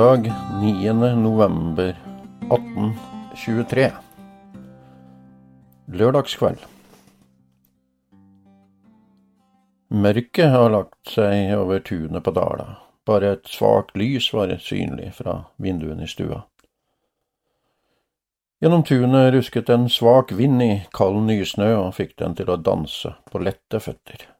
[0.00, 0.92] Lørdag 9.
[1.16, 1.96] november
[2.42, 3.90] 1823.
[5.92, 6.62] Lørdagskveld.
[9.90, 12.78] Mørket har lagt seg over tunet på Dala.
[13.04, 16.46] Bare et svakt lys var synlig fra vinduene i stua.
[18.64, 23.18] Gjennom tunet rusket en svak vind i kald nysnø og fikk den til å danse
[23.28, 24.30] på lette føtter.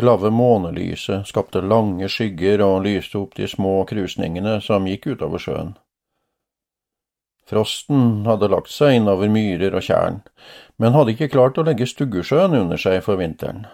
[0.00, 5.42] Det lave månelyset skapte lange skygger og lyste opp de små krusningene som gikk utover
[5.44, 5.74] sjøen.
[7.44, 10.22] Frosten hadde lagt seg innover myrer og tjern,
[10.80, 13.66] men hadde ikke klart å legge Stuggesjøen under seg for vinteren.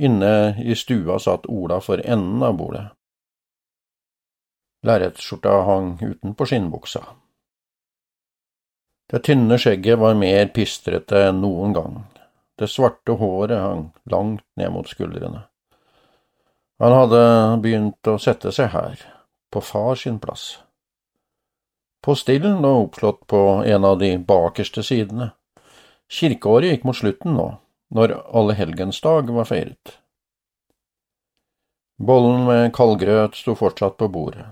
[0.00, 2.86] Inne i stua satt Ola for enden av bordet.
[4.88, 7.04] Lerretsskjorta hang utenpå skinnbuksa.
[9.12, 12.04] Det tynne skjegget var mer pistrete enn noen gang.
[12.56, 15.42] Det svarte håret hang langt ned mot skuldrene.
[16.80, 17.20] Han hadde
[17.64, 19.00] begynt å sette seg her,
[19.52, 20.58] på far sin plass.
[22.04, 25.30] Postillen lå oppslått på en av de bakerste sidene.
[26.12, 27.46] Kirkeåret gikk mot slutten nå,
[27.96, 29.96] når allehelgensdag var feiret.
[31.96, 34.44] Bollen med kaldgrøt sto fortsatt på bordet.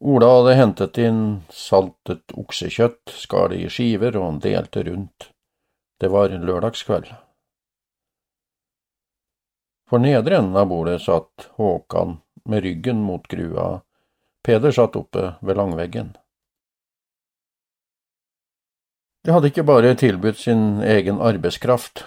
[0.00, 1.22] Ola hadde hentet inn
[1.52, 5.28] saltet oksekjøtt, skar det i skiver og delte rundt.
[6.00, 7.10] Det var lørdagskveld.
[9.90, 13.80] For nedre enden av bordet satt Håkan med ryggen mot grua,
[14.42, 16.14] Peder satt oppe ved langveggen.
[19.24, 22.06] De hadde ikke bare tilbudt sin egen arbeidskraft,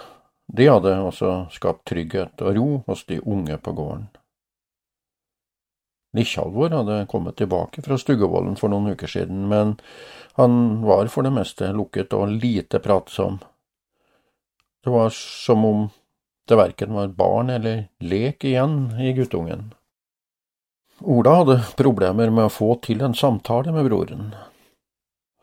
[0.50, 4.08] de hadde også skapt trygghet og ro hos de unge på gården.
[6.14, 9.76] Nisjalvor hadde kommet tilbake fra Stuggevollen for noen uker siden, men
[10.38, 13.38] han var for det meste lukket og lite pratsom.
[14.84, 15.88] Det var som om
[16.48, 19.72] det verken var barn eller lek igjen i guttungen.
[21.00, 24.34] Ola hadde problemer med å få til en samtale med broren.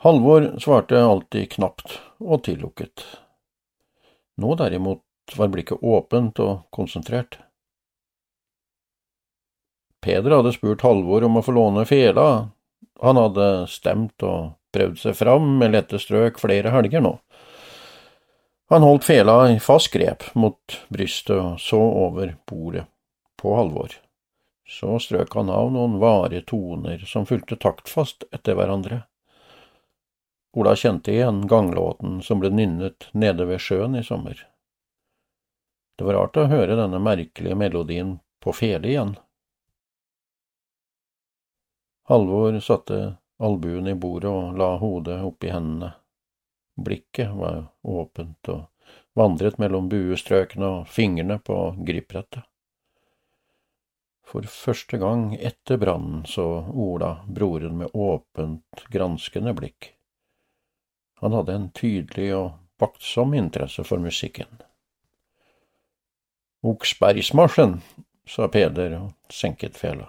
[0.06, 3.04] Halvor svarte alltid knapt og tillukket.
[4.38, 7.40] Nå derimot var blikket åpent og konsentrert.
[10.02, 12.50] Peder hadde spurt Halvor om å få låne fela,
[13.02, 17.16] han hadde stemt og prøvd seg fram med lette strøk flere helger nå.
[18.72, 22.86] Han holdt fela i fast grep mot brystet og så over bordet
[23.42, 23.98] på Halvor.
[24.64, 29.02] Så strøk han av noen vare toner som fulgte taktfast etter hverandre.
[30.56, 34.40] Ola kjente igjen ganglåten som ble nynnet nede ved sjøen i sommer.
[36.00, 39.18] Det var rart å høre denne merkelige melodien på fele igjen.
[42.08, 45.98] Halvor satte albuen i bordet og la hodet oppi hendene.
[46.76, 48.68] Blikket var åpent og
[49.18, 52.46] vandret mellom buestrøkene og fingrene på gripbrettet.
[54.32, 59.92] For første gang etter brannen så Ola broren med åpent, granskende blikk.
[61.20, 64.48] Han hadde en tydelig og vaktsom interesse for musikken.
[66.64, 67.82] Oksbergsmarsjen,
[68.26, 70.08] sa Peder og senket fela.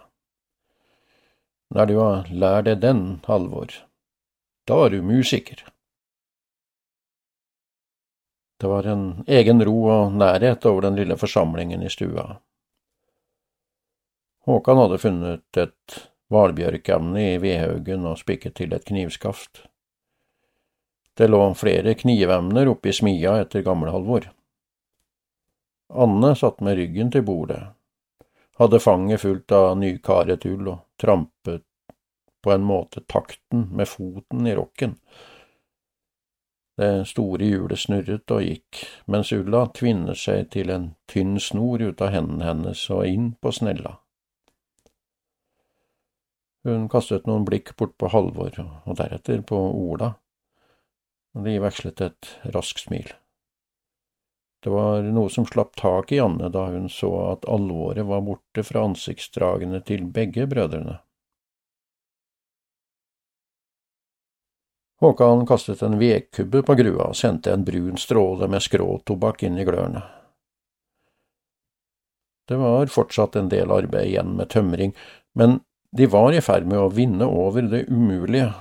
[1.74, 3.72] Når du har lært deg den, Halvor,
[4.68, 5.64] da er du musiker.
[8.62, 12.36] Det var en egen ro og nærhet over den lille forsamlingen i stua.
[14.46, 15.96] Håkan hadde funnet et
[16.30, 19.64] hvalbjørkemne i vedhaugen og spikket til et knivskaft.
[21.18, 24.30] Det lå flere knivemner oppi smia etter Gamle-Halvor.
[26.06, 27.65] Anne satt med ryggen til bordet,
[28.62, 31.66] hadde fanget fullt av nykaret ull og trampet
[32.47, 35.00] på en måte takten med foten i rokken
[36.80, 42.01] det store hjulet snurret og gikk, mens ulla tvinnet seg til en tynn snor ut
[42.01, 43.98] av hendene hennes og inn på snella.
[46.65, 48.54] Hun kastet noen blikk bort på Halvor,
[48.86, 50.13] og deretter på Ola,
[51.34, 53.10] og de vekslet et raskt smil.
[54.63, 58.63] Det var noe som slapp tak i Janne da hun så at alvoret var borte
[58.63, 61.01] fra ansiktsdragene til begge brødrene.
[65.03, 69.65] Håkan kastet en vedkubbe på grua og sendte en brun stråle med skråtobakk inn i
[69.66, 70.03] glørne.
[72.47, 74.93] Det var fortsatt en del arbeid igjen med tømring,
[75.34, 75.57] men
[75.91, 78.53] de var i ferd med å vinne over det umulige.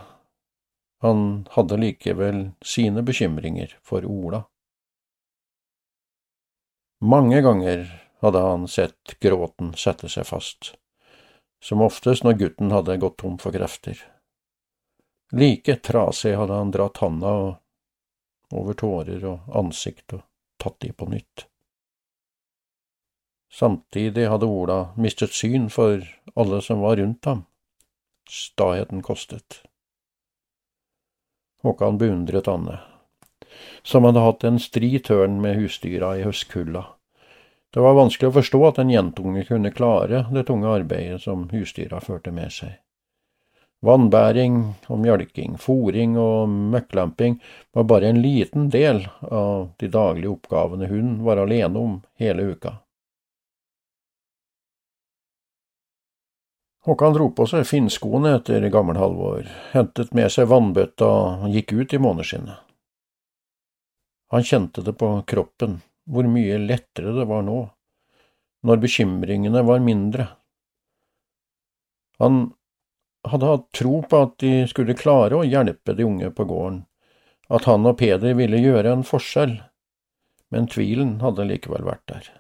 [1.06, 4.42] Han hadde likevel sine bekymringer for Ola.
[7.06, 7.86] Mange ganger
[8.26, 10.74] hadde han sett gråten sette seg fast,
[11.62, 14.02] som oftest når gutten hadde gått tom for krefter.
[15.32, 17.32] Like trasig hadde han dratt handa
[18.52, 20.26] over tårer og ansikt og
[20.60, 21.46] tatt de på nytt.
[23.52, 26.04] Samtidig hadde Ola mistet syn for
[26.36, 27.46] alle som var rundt ham.
[28.30, 29.64] Staheten kostet.
[31.64, 32.80] Håkan beundret Anne,
[33.84, 36.86] som hadde hatt en stri tørn med husdyra i høstkulda.
[37.72, 42.02] Det var vanskelig å forstå at en jentunge kunne klare det tunge arbeidet som husdyra
[42.04, 42.80] førte med seg.
[43.82, 44.58] Vannbæring
[44.94, 47.40] og mjølking, fòring og møkklamping
[47.74, 52.76] var bare en liten del av de daglige oppgavene hun var alene om hele uka.
[56.86, 61.10] Håkan dro på seg finnskoene etter Gammel-Halvor, hentet med seg vannbøtta
[61.42, 62.62] og gikk ut i måneskinnet.
[64.34, 65.80] Han kjente det på kroppen,
[66.10, 67.60] hvor mye lettere det var nå,
[68.66, 70.26] når bekymringene var mindre.
[72.22, 72.44] Han
[73.28, 76.84] hadde hatt tro på at de skulle klare å hjelpe de unge på gården,
[77.52, 79.58] at han og Peder ville gjøre en forskjell,
[80.52, 82.32] men tvilen hadde likevel vært der.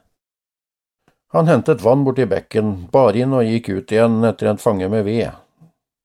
[1.31, 5.05] Han hentet vann borti bekken, bar inn og gikk ut igjen etter en fange med
[5.07, 5.31] ved.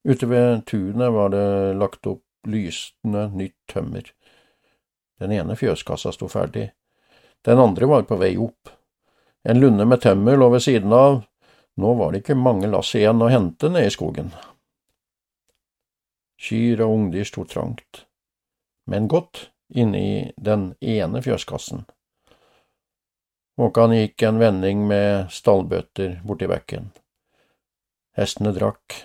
[0.07, 1.47] Ute ved tunet var det
[1.81, 4.13] lagt opp lysende nytt tømmer.
[5.19, 6.69] Den ene fjøskassa sto ferdig,
[7.47, 8.71] den andre var på vei opp.
[9.47, 11.21] En lunde med tømmer lå ved siden av,
[11.77, 14.33] nå var det ikke mange lass igjen å hente nede i skogen.
[16.37, 18.05] Kyr og ungdyr sto trangt,
[18.87, 21.87] men godt inne i den ene fjøskassen.
[23.57, 26.91] Håkan gikk en vending med stallbøtter borti bekken.
[28.17, 28.99] Hestene drakk,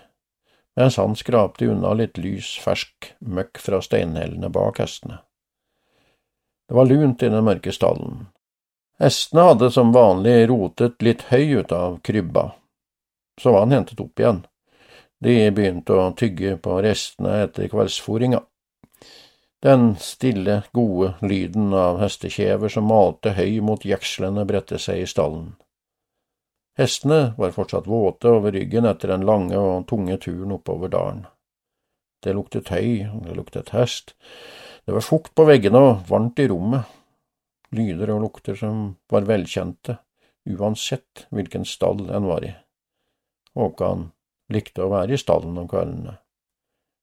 [0.75, 5.21] mens han skrapte unna litt lys, fersk møkk fra steinhellene bak hestene.
[6.67, 8.27] Det var lunt i den mørke stallen.
[8.99, 12.51] Hestene hadde som vanlig rotet litt høy ut av krybba,
[13.39, 14.43] så var han hentet opp igjen.
[15.21, 18.39] De begynte å tygge på restene etter kveldsfòringa.
[19.61, 25.51] Den stille, gode lyden av hestekjever som malte høy mot jekslene, bredte seg i stallen.
[26.79, 31.27] Hestene var fortsatt våte over ryggen etter den lange og tunge turen oppover dalen.
[32.25, 34.15] Det luktet høy, det luktet hest,
[34.87, 36.89] det var fukt på veggene og varmt i rommet,
[37.77, 39.99] lyder og lukter som var velkjente,
[40.49, 42.55] uansett hvilken stall en var i.
[43.53, 44.09] Håkan
[44.53, 46.17] likte å være i stallen om kveldene.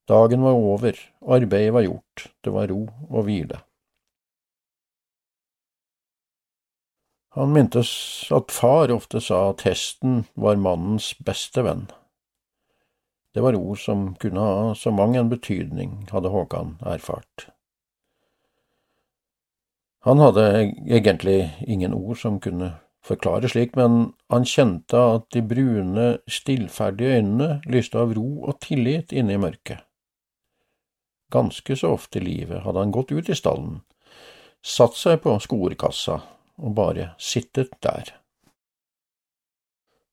[0.08, 0.96] Dagen var over,
[1.28, 3.60] arbeidet var gjort, det var ro og hvile.
[7.36, 7.90] Han mintes
[8.34, 11.84] at far ofte sa at hesten var mannens beste venn.
[13.36, 17.50] Det var ord som kunne ha så mang en betydning, hadde Håkan erfart.
[20.08, 22.72] Han hadde egentlig ingen ord som kunne
[23.04, 29.12] forklare slik, men han kjente at de brune, stillferdige øynene lyste av ro og tillit
[29.12, 29.84] inne i mørket.
[31.32, 33.82] Ganske så ofte i livet hadde han gått ut i stallen,
[34.64, 36.22] satt seg på skorekassa
[36.58, 38.14] og bare sittet der.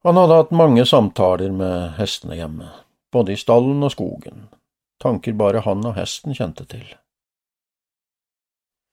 [0.05, 2.67] Han hadde hatt mange samtaler med hestene hjemme,
[3.11, 4.49] både i stallen og skogen,
[5.01, 6.85] tanker bare han og hesten kjente til.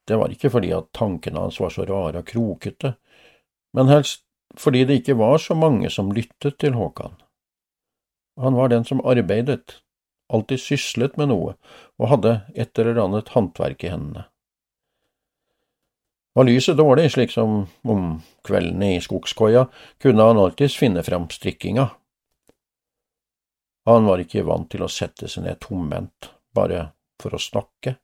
[0.07, 2.95] Det var ikke fordi at tankene hans var så rare og krokete,
[3.73, 4.23] men helst
[4.59, 7.15] fordi det ikke var så mange som lyttet til Håkan.
[8.37, 9.79] Han var den som arbeidet,
[10.33, 11.55] alltid syslet med noe
[12.01, 14.27] og hadde et eller annet håndverk i hendene.
[16.33, 18.05] Var lyset dårlig, slik som om
[18.45, 19.67] kveldene i skogskoia,
[20.01, 21.91] kunne han alltids finne fram strikkinga.
[23.85, 26.87] Han var ikke vant til å sette seg ned tomhendt, bare
[27.21, 27.99] for å snakke.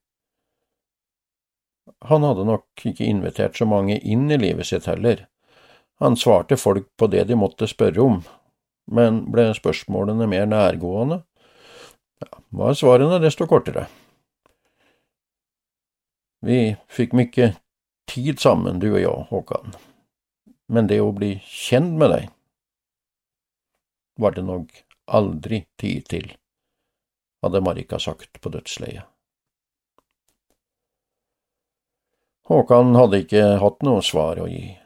[2.06, 5.26] Han hadde nok ikke invitert så mange inn i livet sitt heller,
[6.00, 8.20] han svarte folk på det de måtte spørre om,
[8.92, 11.22] men ble spørsmålene mer nærgående,
[12.24, 13.86] ja, var svarene desto kortere.
[16.46, 17.54] Vi fikk mye
[18.08, 19.76] tid sammen, du og jeg, Håkan,
[20.72, 22.30] men det å bli kjent med deg
[24.20, 24.72] var det nok
[25.08, 26.28] aldri tid til,
[27.44, 29.08] hadde Marika sagt på dødsleiet.
[32.50, 34.79] Håkan hadde ikke hatt noe svar å gi.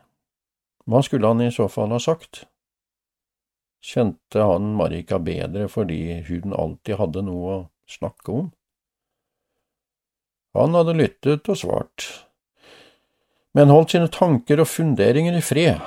[0.90, 2.44] Hva skulle han i så fall ha sagt?
[3.84, 8.52] Kjente han Marika bedre fordi hun alltid hadde noe å snakke om?
[10.54, 12.06] Han hadde lyttet og svart,
[13.58, 15.82] men holdt sine tanker og funderinger i fred.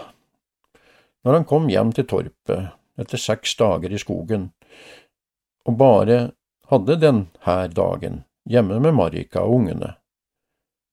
[1.22, 4.50] Når han kom hjem til torpet etter seks dager i skogen,
[5.66, 6.18] og bare
[6.70, 9.94] hadde den her dagen hjemme med Marika og ungene,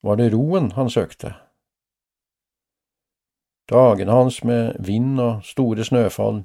[0.06, 1.34] var det roen han søkte.
[3.72, 6.44] Dagene hans med vind og store snøfall,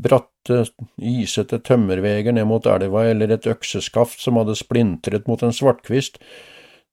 [0.00, 0.62] bratte,
[0.96, 6.20] isete tømmerveger ned mot elva eller et økseskaft som hadde splintret mot en svartkvist,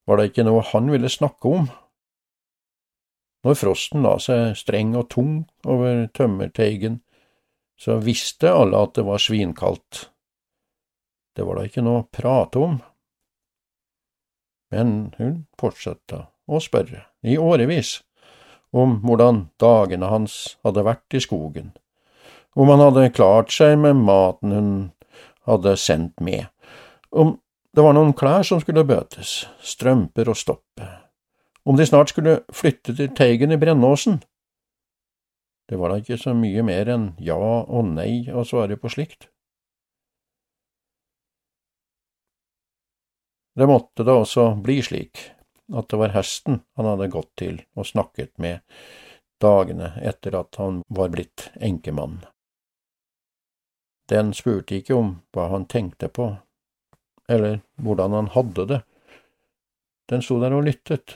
[0.07, 1.69] var det ikke noe han ville snakke om.
[3.43, 5.33] Når frosten la seg streng og tung
[5.67, 7.01] over tømmerteigen,
[7.79, 10.07] så visste alle at det var svinkaldt.
[11.35, 12.77] Det var da ikke noe å prate om.
[14.73, 17.97] Men hun fortsatte å spørre, i årevis,
[18.73, 21.71] om hvordan dagene hans hadde vært i skogen,
[22.57, 24.73] om han hadde klart seg med maten hun
[25.47, 26.49] hadde sendt med,
[27.13, 27.37] om
[27.73, 30.89] det var noen klær som skulle bøtes, strømper og stoppe,
[31.65, 34.19] om de snart skulle flytte til Teigen i Brennåsen.
[35.69, 39.29] Det var da ikke så mye mer enn ja og nei å svare på slikt.
[43.53, 45.21] Det måtte da også bli slik
[45.71, 48.59] at det var hesten han hadde gått til og snakket med
[49.43, 52.21] dagene etter at han var blitt enkemann.
[54.11, 56.33] Den spurte ikke om hva han tenkte på,
[57.31, 58.81] eller hvordan han hadde det.
[60.11, 61.15] Den sto der og lyttet.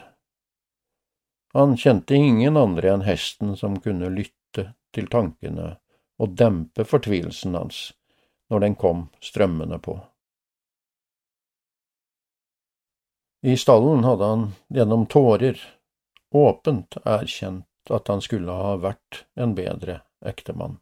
[1.54, 5.75] Han kjente ingen andre enn hesten som kunne lytte til tankene
[6.18, 7.89] og dempe fortvilelsen hans
[8.51, 9.98] når den kom strømmende på.
[13.41, 15.60] I stallen hadde han gjennom tårer
[16.34, 20.79] åpent erkjent at han skulle ha vært en bedre ektemann,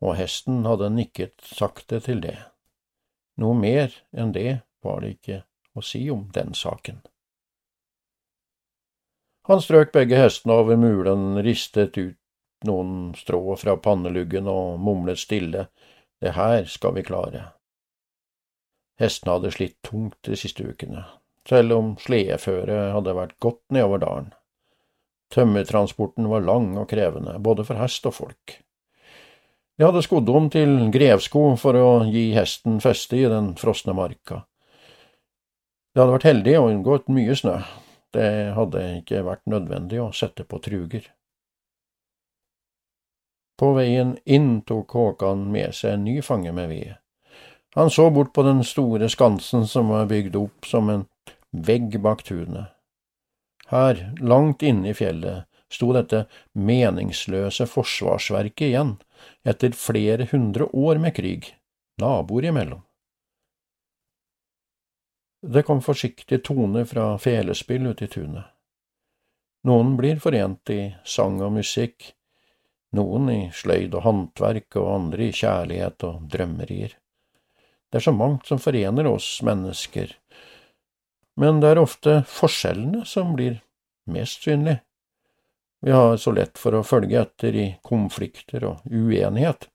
[0.00, 2.38] og hesten hadde nikket sakte til det.
[3.40, 5.42] Noe mer enn det var det ikke
[5.74, 7.02] å si om den saken.
[9.50, 12.16] Han strøk begge hestene over mulen, ristet ut
[12.68, 15.66] noen strå fra panneluggen og mumlet stille,
[16.20, 17.46] det her skal vi klare.
[19.00, 21.06] Hestene hadde slitt tungt de siste ukene,
[21.48, 24.32] selv om sledeføret hadde vært godt nedover dalen.
[25.30, 28.56] Tømmertransporten var lang og krevende, både for hest og folk.
[29.78, 34.42] De hadde skodd om til grevsko for å gi hesten feste i den frosne marka.
[35.94, 37.54] De hadde vært heldige å unngått mye snø,
[38.14, 38.26] det
[38.58, 41.06] hadde ikke vært nødvendig å sette på truger.
[43.60, 46.94] På veien inn tok Håkan med seg en ny fange med ved.
[47.76, 51.04] Han så bort på den store skansen som var bygd opp som en
[51.50, 52.72] vegg bak tunet.
[53.70, 56.24] Her, langt inne i fjellet, sto dette
[56.58, 58.96] meningsløse forsvarsverket igjen,
[59.46, 61.52] etter flere hundre år med krig,
[62.02, 62.82] naboer imellom.
[65.40, 68.44] Det kom forsiktige toner fra felespill ute i tunet.
[69.64, 72.10] Noen blir forent i sang og musikk,
[72.96, 76.96] noen i sløyd og håndverk og andre i kjærlighet og drømmerier.
[77.90, 80.12] Det er så mangt som forener oss mennesker,
[81.36, 83.60] men det er ofte forskjellene som blir
[84.10, 84.80] mest synlige.
[85.80, 89.68] Vi har så lett for å følge etter i konflikter og uenighet.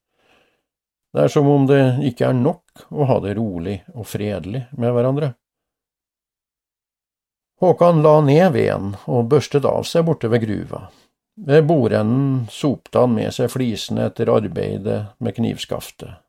[1.15, 4.93] Det er som om det ikke er nok å ha det rolig og fredelig med
[4.93, 5.31] hverandre.
[7.63, 10.83] Håkan la ned veden og børstet av seg borte ved gruva.
[11.35, 16.19] Ved bordenden sopte han med seg flisene etter arbeidet med knivskaftet.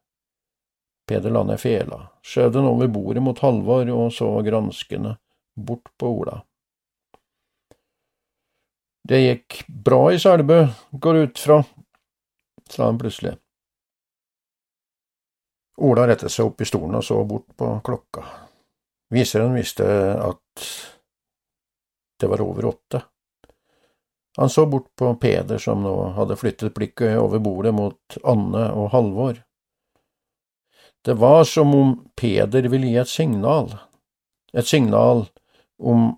[1.07, 5.15] Peder la ned fela, skjøv den over bordet mot Halvor og så granskende
[5.55, 6.41] bort på Ola.
[9.07, 10.57] Det gikk bra i Selbu,
[10.91, 11.61] går ut fra,
[12.67, 13.37] sa han plutselig.
[15.87, 18.25] Ola rettet seg opp i stolen og så bort på klokka.
[19.15, 19.87] Viseren visste
[20.19, 20.67] at
[22.19, 23.03] det var over åtte.
[24.37, 28.91] Han så bort på Peder som nå hadde flyttet blikket over bordet mot Anne og
[28.93, 29.39] Halvor.
[31.07, 33.69] Det var som om Peder ville gi et signal,
[34.51, 35.29] et signal
[35.79, 36.09] om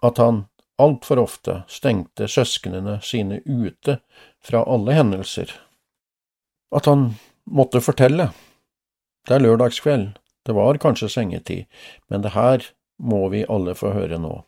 [0.00, 0.46] at han
[0.80, 3.98] altfor ofte stengte søsknene sine ute
[4.40, 5.52] fra alle hendelser.
[6.72, 7.10] At han
[7.44, 8.30] måtte fortelle.
[9.28, 10.08] Det er lørdagskveld,
[10.48, 11.68] det var kanskje sengetid,
[12.08, 12.64] men det her
[12.96, 14.38] må vi alle få høre nå.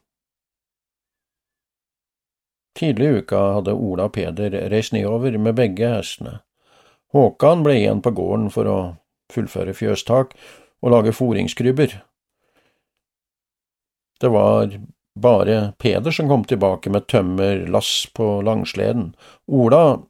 [2.75, 6.38] Tidlig i uka hadde Ola og Peder reist nedover med begge hestene.
[7.12, 8.79] Håkan ble igjen på gården for å
[9.35, 10.35] fullføre fjøstak
[10.85, 11.99] og lage foringskrybber.
[14.21, 14.79] Det var
[15.14, 19.14] bare Peder som kom tilbake med tømmerlass på langsleden.
[19.47, 20.00] Ola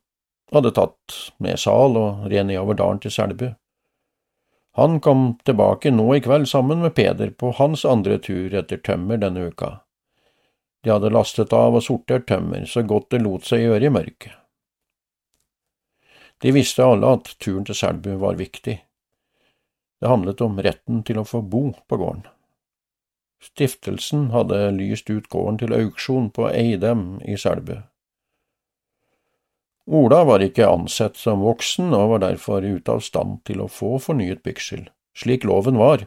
[0.53, 3.49] hadde tatt med sal og red nedover dalen til Selbu.
[4.75, 9.21] Han kom tilbake nå i kveld sammen med Peder på hans andre tur etter tømmer
[9.23, 9.77] denne uka.
[10.83, 14.33] De hadde lastet av og sortert tømmer så godt det lot seg gjøre i mørket.
[16.43, 18.81] De visste alle at turen til Selbu var viktig.
[20.01, 22.25] Det handlet om retten til å få bo på gården.
[23.45, 27.77] Stiftelsen hadde lyst ut gården til auksjon på Eidem i Selbu.
[29.85, 33.99] Ola var ikke ansett som voksen og var derfor ute av stand til å få
[34.01, 36.07] fornyet byksel, slik loven var,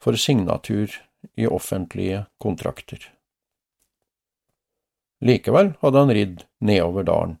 [0.00, 0.94] for signatur
[1.36, 3.04] i offentlige kontrakter.
[5.22, 7.36] Likevel hadde han ridd nedover dalen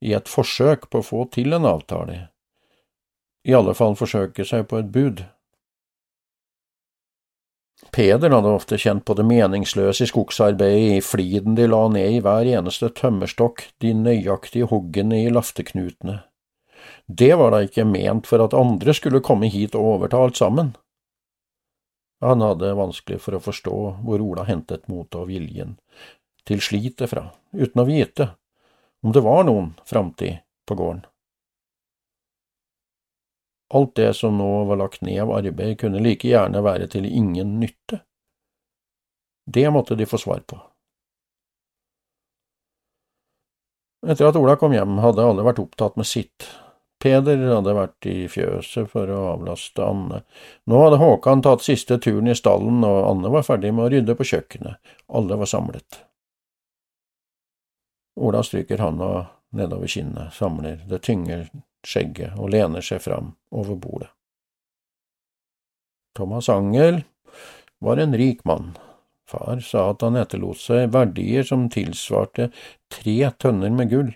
[0.00, 2.28] i et forsøk på å få til en avtale,
[3.46, 5.22] i alle fall forsøke seg på et bud.
[7.94, 12.22] Peder hadde ofte kjent på det meningsløse i skogsarbeidet, i fliden de la ned i
[12.24, 16.18] hver eneste tømmerstokk, de nøyaktige huggene i lafteknutene.
[17.06, 20.74] Det var da ikke ment for at andre skulle komme hit og overta alt sammen.
[22.24, 25.76] Han hadde vanskelig for å forstå hvor Ola hentet motet og viljen
[26.46, 28.30] til slitet fra, uten å vite
[29.04, 31.04] om det var noen framtid på gården.
[33.74, 37.58] Alt det som nå var lagt ned av arbeid, kunne like gjerne være til ingen
[37.60, 38.00] nytte.
[39.46, 40.58] Det måtte de få svar på.
[44.06, 46.46] Etter at Ola kom hjem, hadde alle vært opptatt med sitt.
[47.02, 50.22] Peder hadde vært i fjøset for å avlaste Anne.
[50.70, 54.16] Nå hadde Håkan tatt siste turen i stallen, og Anne var ferdig med å rydde
[54.16, 54.78] på kjøkkenet.
[55.10, 56.00] Alle var samlet.
[58.16, 59.10] Ola stryker handa
[59.56, 61.50] nedover kinnet, samler det tynger
[61.86, 64.10] skjegget og lener seg fram over bordet.
[66.16, 67.02] Thomas Angel
[67.78, 68.74] var en rik mann.
[69.28, 72.48] Far sa at han etterlot seg verdier som tilsvarte
[72.92, 74.12] tre tønner med gull.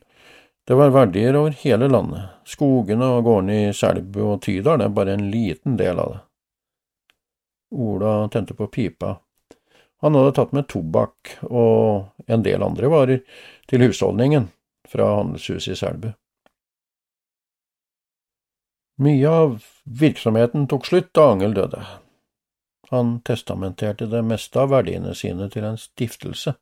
[0.64, 5.16] Det var verdier over hele landet, skogene og gårdene i Selbu og Tydal er bare
[5.16, 6.20] en liten del av det.
[7.74, 9.16] Ola tente på pipa.
[10.00, 13.20] Han hadde tatt med tobakk og en del andre varer
[13.70, 14.48] til husholdningen
[14.88, 16.08] fra handelshuset i Selbu.
[19.00, 21.80] Mye av virksomheten tok slutt da Angel døde.
[22.90, 26.52] Han testamenterte det meste av verdiene sine til en stiftelse.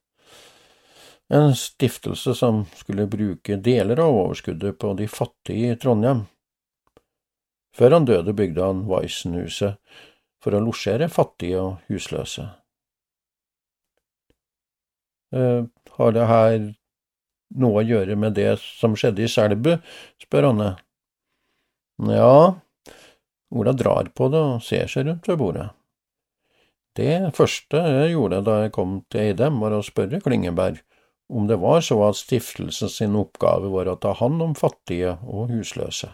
[1.35, 6.27] En stiftelse som skulle bruke deler av overskuddet på de fattige i Trondheim.
[7.75, 9.77] Før han døde, bygde han Weissenhuset
[10.43, 12.47] for å losjere fattige og husløse.
[15.35, 15.63] Eh,
[15.99, 16.59] har det her
[17.59, 19.75] noe å gjøre med det som skjedde i Selbu,
[20.23, 20.77] spør Anne.
[21.99, 22.61] Ja,
[23.51, 25.69] Ola drar på det og ser seg rundt ved bordet.
[26.99, 30.83] Det første jeg gjorde da jeg kom til Eidem, var å spørre Klingeberg
[31.29, 35.53] om det var så at stiftelsen sin oppgave var å ta hand om fattige og
[35.53, 36.11] husløse.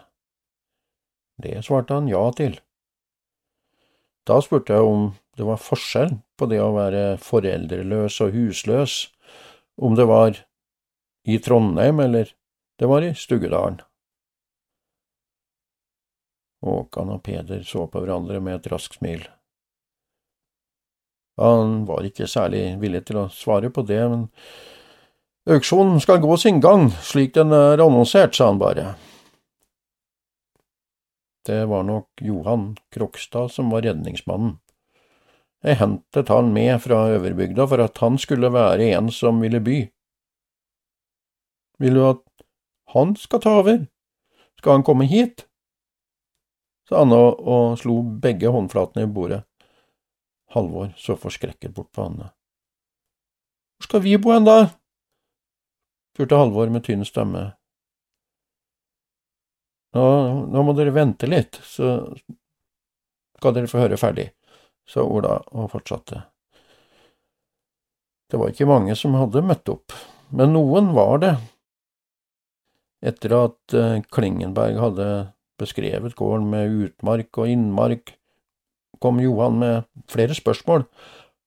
[1.41, 2.57] Det svarte han ja til.
[4.25, 8.99] Da spurte jeg om det var forskjell på det å være foreldreløs og husløs,
[9.75, 10.39] om det var
[11.27, 12.31] i Trondheim eller
[12.79, 13.81] det var i Stuggedalen.
[16.65, 19.23] Håkan og Peder så på hverandre med et raskt smil.
[21.41, 24.27] Han var ikke særlig villig til å svare på det, men
[25.51, 28.93] auksjonen skal gå sin gang, slik den er annonsert, sa han bare.
[31.45, 34.55] Det var nok Johan Krokstad som var redningsmannen.
[35.65, 39.79] Jeg hentet han med fra Øverbygda for at han skulle være en som ville by.
[41.81, 42.23] Vil du at
[42.93, 43.85] han skal ta over?
[44.57, 45.45] Skal han komme hit?
[46.89, 49.43] Sa Anne og, slo begge håndflatene i bordet.
[50.55, 52.29] Halvor så forskrekket bort på Anne.
[53.75, 54.69] Hvor skal vi bo hen, da?
[56.15, 57.49] spurte Halvor med tynn stemme.
[59.95, 60.05] Nå,
[60.51, 61.97] nå, må dere vente litt, så
[63.39, 64.29] skal dere få høre ferdig,
[64.87, 66.21] sa Ola og fortsatte.
[68.31, 69.95] Det var ikke mange som hadde møtt opp,
[70.35, 71.33] men noen var det.
[73.05, 75.09] Etter at eh, Klingenberg hadde
[75.59, 78.15] beskrevet gården med utmark og innmark,
[79.01, 80.85] kom Johan med flere spørsmål.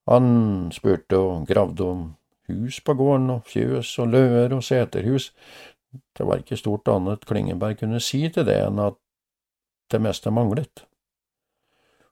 [0.09, 2.05] Han spurte og gravde om
[2.49, 5.33] hus på gården, og fjøs og løer og seterhus.
[6.17, 8.97] Det var ikke stort annet Klingeberg kunne si til det enn at
[9.93, 10.85] det meste manglet.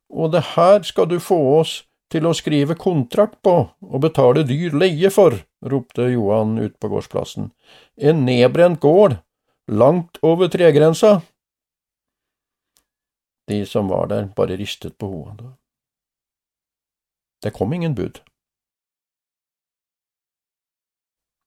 [0.09, 1.83] Og det her skal du få oss
[2.13, 5.35] til å skrive kontrakt på og betale dyr leie for,
[5.67, 7.51] ropte Johan ut på gårdsplassen.
[7.97, 9.19] En nedbrent gård,
[9.67, 11.21] langt over tregrensa.
[13.47, 15.53] De som var der, bare ristet på hodet.
[17.43, 18.21] Det kom ingen bud.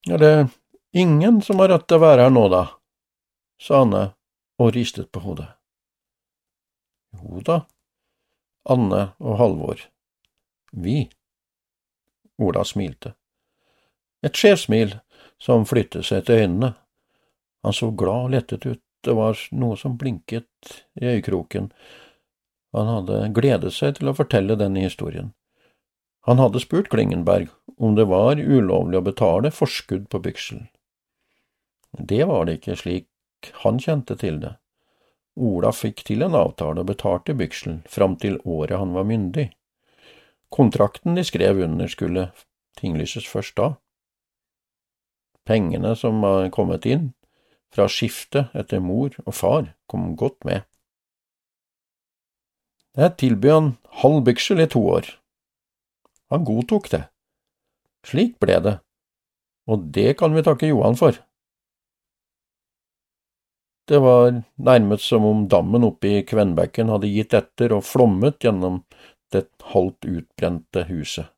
[0.09, 0.49] Er det
[0.91, 2.63] ingen som har rett til å være her nå, da?
[3.59, 4.03] sa Anne
[4.59, 5.49] og ristet på hodet.
[7.19, 7.57] Jo da,
[8.69, 9.81] Anne og Halvor.
[10.71, 11.09] Vi.
[12.39, 13.15] Ola smilte.
[14.23, 14.95] Et skjevsmil
[15.41, 16.73] som flyttet seg til øynene.
[17.63, 21.71] Han så glad og lettet ut, det var noe som blinket i øyekroken.
[22.75, 25.33] Han hadde gledet seg til å fortelle denne historien.
[26.27, 30.65] Han hadde spurt Klingenberg om det var ulovlig å betale forskudd på byksel.
[31.97, 33.07] Det var det ikke slik
[33.63, 34.57] han kjente til det.
[35.39, 39.47] Ola fikk til en avtale og betalte bykselen fram til året han var myndig.
[40.51, 42.29] Kontrakten de skrev under skulle
[42.77, 43.69] tinglyses først da.
[45.47, 47.13] Pengene som var kommet inn
[47.73, 50.65] fra skiftet etter mor og far, kom godt med.
[52.97, 55.10] Jeg tilbød han halv byksel i to år.
[56.34, 57.03] Han godtok det.
[58.05, 58.75] Slik ble det,
[59.69, 61.17] og det kan vi takke Johan for.
[63.89, 68.84] Det var nærmest som om dammen oppe i Kvenbekken hadde gitt etter og flommet gjennom
[69.34, 71.29] det halvt utbrente huset.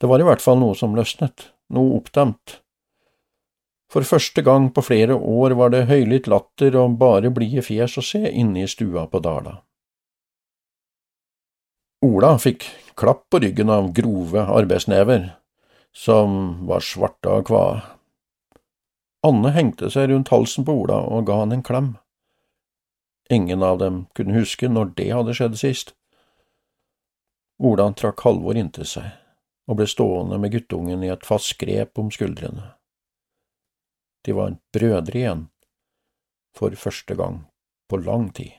[0.00, 2.61] Det var i hvert fall noe som løsnet, noe oppdemt.
[3.92, 8.04] For første gang på flere år var det høylytt latter og bare blide fjes å
[8.06, 9.58] se inne i stua på Dala.
[12.02, 12.64] Ola fikk
[12.98, 15.28] klapp på ryggen av grove arbeidsnever,
[15.92, 17.82] som var svarte av kvae.
[19.28, 21.94] Anne hengte seg rundt halsen på Ola og ga han en klem.
[23.30, 25.94] Ingen av dem kunne huske når det hadde skjedd sist.
[27.62, 29.12] Ola trakk Halvor inntil seg
[29.70, 32.72] og ble stående med guttungen i et fast grep om skuldrene.
[34.22, 35.46] De var brødre igjen,
[36.56, 37.44] for første gang
[37.90, 38.52] på lang tid.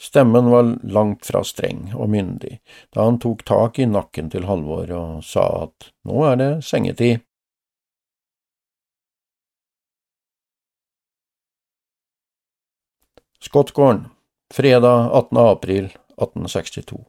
[0.00, 2.54] Stemmen var langt fra streng og myndig
[2.94, 7.20] da han tok tak i nakken til Halvor og sa at nå er det sengetid.
[13.44, 14.06] Skottgården,
[14.52, 15.38] fredag 18.
[15.42, 15.84] april
[16.16, 17.04] 1862.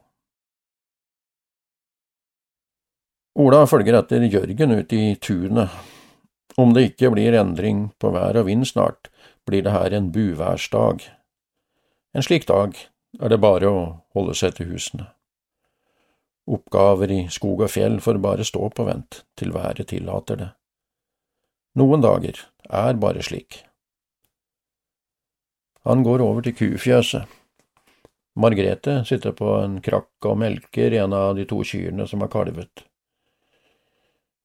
[3.40, 5.91] Ola følger etter Jørgen ut i tunet.
[6.56, 9.08] Om det ikke blir endring på vær og vind snart,
[9.48, 11.06] blir det her en buværsdag.
[12.12, 12.76] En slik dag
[13.20, 13.82] er det bare å
[14.16, 15.08] holde seg til husene.
[16.52, 20.50] Oppgaver i skog og fjell får bare stå på vent til været tillater det.
[21.78, 23.62] Noen dager er bare slik.
[25.88, 27.24] Han går over til kufjøset.
[28.38, 32.84] Margrethe sitter på en krakk og melker en av de to kyrne som har kalvet.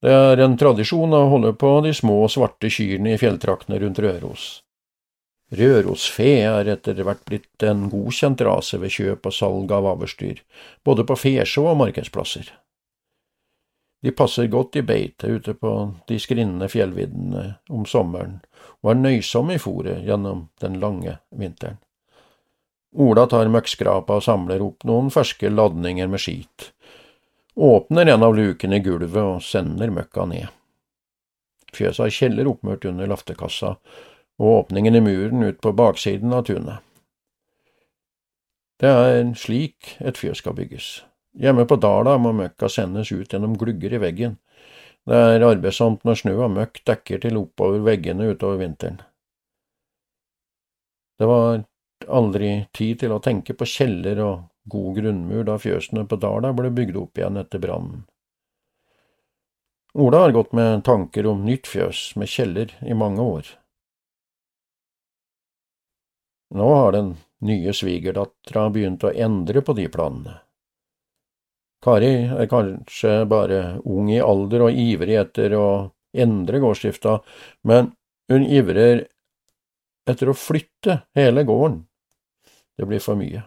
[0.08, 4.43] Det er en tradisjon å holde på de små, svarte kyrne i fjelltraktene rundt Røros.
[5.60, 10.39] Rørosfe er etter hvert blitt en godkjent rase ved kjøp og salg av avlsdyr,
[10.88, 12.54] både på fesjå og markedsplasser.
[14.00, 15.74] De passer godt i beite ute på
[16.08, 18.39] de skrinnende fjellviddene om sommeren,
[18.80, 21.82] og er nøysomme i fòret gjennom den lange vinteren.
[22.96, 26.72] Ola tar møkkskrapa og samler opp noen ferske ladninger med skit,
[27.58, 30.48] åpner en av lukene i gulvet og sender møkka ned.
[31.74, 33.76] Fjøset har kjeller oppmørt under laftekassa,
[34.38, 36.84] og åpningen i muren ut på baksiden av tunet.
[38.78, 40.89] Det er slik et fjøs skal bygges.
[41.38, 44.38] Hjemme på Dala må møkka sendes ut gjennom glugger i veggen.
[45.08, 49.02] Det er arbeidsomt når snø og møkk dekker til oppover veggene utover vinteren.
[51.17, 51.63] Det var
[52.06, 56.71] aldri tid til å tenke på kjeller og god grunnmur da fjøsene på Dala ble
[56.75, 58.06] bygd opp igjen etter brannen.
[59.97, 63.47] Ola har gått med tanker om nytt fjøs med kjeller i mange år.
[66.53, 70.38] Nå har den nye svigerdattera begynt å endre på de planene.
[71.84, 75.67] Kari er kanskje bare ung i alder og ivrig etter å
[76.17, 77.19] endre gårdsdrifta,
[77.69, 77.91] men
[78.32, 79.06] hun ivrer
[80.10, 81.84] etter å flytte hele gården.
[82.77, 83.43] Det blir for mye.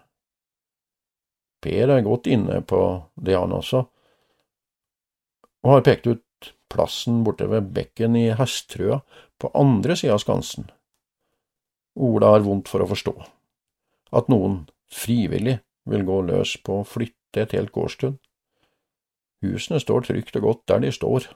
[1.61, 2.81] Per er godt inne på
[3.21, 3.85] det, han også,
[5.61, 9.01] og har pekt ut plassen borte ved bekken i Hesttrøa
[9.41, 10.71] på andre sida av skansen.
[12.01, 13.15] Ola har vondt for å forstå
[14.17, 15.59] at noen frivillig
[15.91, 18.17] vil gå løs på å flytte et helt gårdstun.
[19.45, 21.29] Husene står trygt og godt der de står.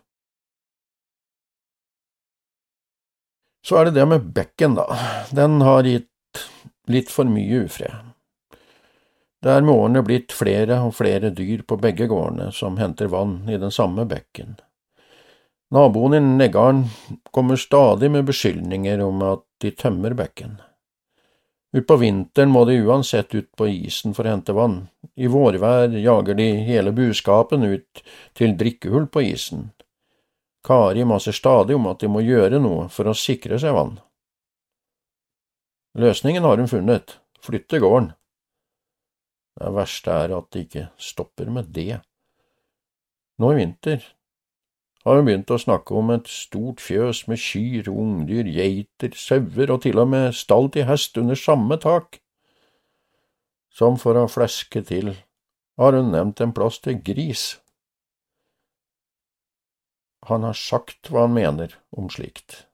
[3.64, 4.84] Så er det det med bekken, da.
[5.32, 6.42] Den har gitt
[6.92, 8.13] litt for mye ufred.
[9.44, 13.42] Det er med årene blitt flere og flere dyr på begge gårdene som henter vann
[13.52, 14.54] i den samme bekken.
[15.74, 16.87] Naboen i Neggarden
[17.28, 20.54] kommer stadig med beskyldninger om at de tømmer bekken.
[21.76, 24.78] Utpå vinteren må de uansett ut på isen for å hente vann.
[25.12, 29.72] I vårvær jager de hele buskapen ut til drikkehull på isen.
[30.64, 33.98] Kari maser stadig om at de må gjøre noe for å sikre seg vann.
[36.00, 38.14] Løsningen har hun funnet, flytte gården.
[39.60, 42.00] Det verste er at det ikke stopper med det.
[43.38, 44.02] Nå i vinter
[45.04, 49.82] har hun begynt å snakke om et stort fjøs med kyr, ungdyr, geiter, sauer og
[49.84, 52.20] til og med stall til hest under samme tak.
[53.74, 55.12] Som for å fleske til
[55.78, 57.58] har hun nevnt en plass til gris.
[60.30, 62.64] Han har sagt hva han mener om slikt.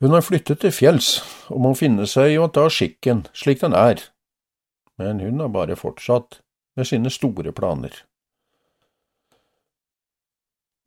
[0.00, 1.18] Hun har flyttet til fjells
[1.52, 4.00] og må finne seg i å ta skikken slik den er,
[4.98, 6.40] men hun har bare fortsatt
[6.76, 7.94] med sine store planer.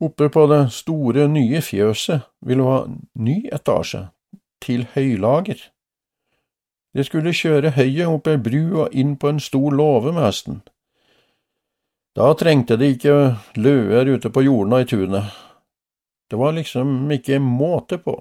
[0.00, 2.78] Oppe på det store, nye fjøset vil hun ha
[3.18, 4.06] ny etasje,
[4.62, 5.58] til høylager.
[6.94, 10.62] De skulle kjøre høyet opp ei bru og inn på en stor låve med hesten.
[12.18, 13.14] Da trengte de ikke
[13.58, 15.34] løer ute på jordene i tunet.
[16.30, 18.16] Det var liksom ikke måte på.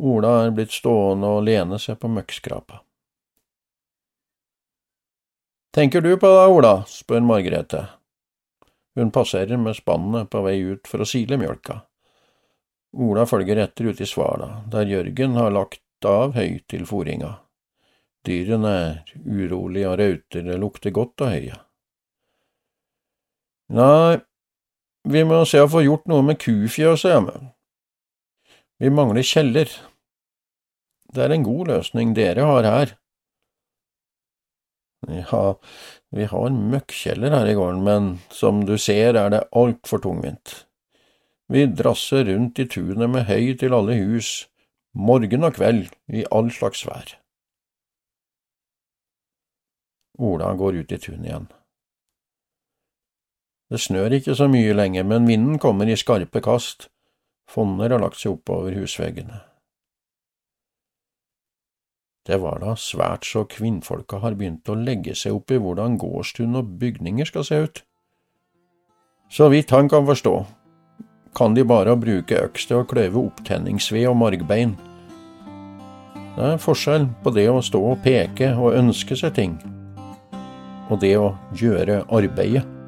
[0.00, 2.80] Ola er blitt stående og lene seg på møkkskrapa.
[5.70, 6.72] Tenker du på det, Ola?
[6.86, 7.84] spør Margrethe.
[8.98, 11.76] Hun passerer med spannet på vei ut for å sile mjølka.
[12.98, 17.36] Ola følger etter ut i Svala, der Jørgen har lagt av høy til fòringa.
[18.26, 21.62] Dyrene er urolige og rauter, det lukter godt av høyet.
[23.70, 24.18] Nei,
[25.06, 27.36] vi må se å få gjort noe med kufjøset hjemme.
[28.82, 29.70] Vi mangler kjeller.
[31.14, 32.96] Det er en god løsning dere har her.
[35.08, 35.58] Ja,
[36.10, 40.66] vi har en møkkjeller her i gården, men som du ser er det altfor tungvint.
[41.50, 44.50] Vi drasser rundt i tunet med høy til alle hus,
[44.92, 47.16] morgen og kveld, i all slags vær.
[50.20, 51.48] Ola går ut i tunet igjen.
[53.70, 56.90] Det snør ikke så mye lenger, men vinden kommer i skarpe kast.
[57.50, 59.40] Fonner har lagt seg oppover husveggene.
[62.28, 66.58] Det var da svært så kvinnfolka har begynt å legge seg opp i hvordan gårdstun
[66.60, 67.82] og bygninger skal se ut.
[69.30, 70.34] Så vidt han kan forstå,
[71.38, 74.74] kan de bare bruke øks til å kløyve opptenningsved og margbein.
[76.36, 79.56] Det er forskjell på det å stå og peke og ønske seg ting,
[80.90, 82.79] og det å gjøre arbeidet.